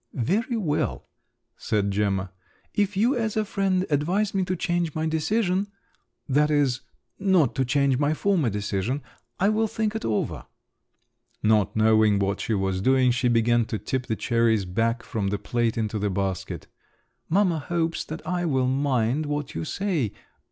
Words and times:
"Very 0.15 0.57
well," 0.57 1.07
said 1.57 1.91
Gemma. 1.91 2.31
"If 2.73 2.97
you, 2.97 3.15
as 3.15 3.37
a 3.37 3.45
friend, 3.45 3.85
advise 3.91 4.33
me 4.33 4.43
to 4.45 4.55
change 4.55 4.95
my 4.95 5.05
decision—that 5.05 6.49
is, 6.49 6.81
not 7.19 7.53
to 7.53 7.63
change 7.63 7.99
my 7.99 8.15
former 8.15 8.49
decision—I 8.49 9.49
will 9.49 9.67
think 9.67 9.93
it 9.95 10.03
over." 10.03 10.47
Not 11.43 11.75
knowing 11.75 12.17
what 12.17 12.41
she 12.41 12.55
was 12.55 12.81
doing, 12.81 13.11
she 13.11 13.27
began 13.27 13.63
to 13.65 13.77
tip 13.77 14.07
the 14.07 14.15
cherries 14.15 14.65
back 14.65 15.03
from 15.03 15.27
the 15.27 15.37
plate 15.37 15.77
into 15.77 15.99
the 15.99 16.09
basket…. 16.09 16.65
"Mamma 17.29 17.59
hopes 17.59 18.03
that 18.05 18.25
I 18.25 18.43
will 18.47 18.65
mind 18.65 19.27
what 19.27 19.53
you 19.53 19.63
say. 19.63 20.13